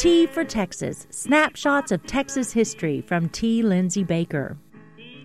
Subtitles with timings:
[0.00, 3.62] T for Texas Snapshots of Texas History from T.
[3.62, 4.56] Lindsay Baker.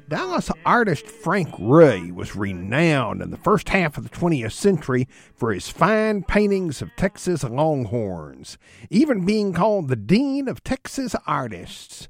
[0.10, 5.54] Dallas artist Frank Reaugh was renowned in the first half of the 20th century for
[5.54, 8.58] his fine paintings of Texas longhorns,
[8.90, 12.10] even being called the Dean of Texas Artists.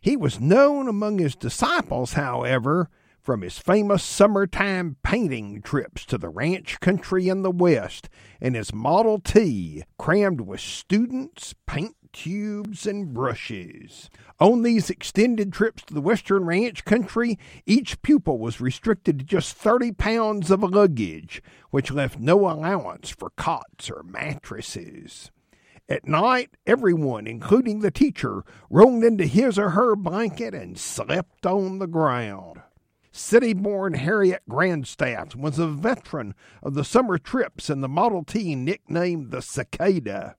[0.00, 2.88] He was known among his disciples, however,
[3.26, 8.08] from his famous summertime painting trips to the ranch country in the West
[8.40, 14.08] and his Model T crammed with students, paint tubes, and brushes.
[14.40, 19.54] On these extended trips to the western ranch country, each pupil was restricted to just
[19.54, 25.30] 30 pounds of luggage, which left no allowance for cots or mattresses.
[25.90, 31.78] At night, everyone, including the teacher, rolled into his or her blanket and slept on
[31.78, 32.62] the ground.
[33.12, 38.54] City born Harriet Grandstaff was a veteran of the summer trips and the Model T
[38.54, 40.36] nicknamed the Cicada.